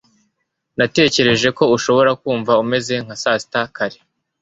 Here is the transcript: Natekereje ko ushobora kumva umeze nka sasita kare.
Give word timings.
Natekereje 0.77 1.47
ko 1.57 1.63
ushobora 1.75 2.11
kumva 2.21 2.51
umeze 2.63 2.93
nka 3.03 3.15
sasita 3.21 3.61
kare. 3.75 3.97